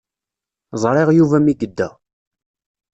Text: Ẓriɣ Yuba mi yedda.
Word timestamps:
Ẓriɣ 0.83 1.09
Yuba 1.17 1.37
mi 1.41 1.53
yedda. 1.59 1.89